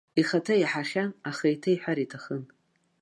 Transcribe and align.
Ихаҭа 0.21 0.55
иаҳахьан, 0.57 1.09
аха 1.29 1.45
еиҭа 1.49 1.69
иҳәар 1.71 1.97
иҭахын. 2.03 2.43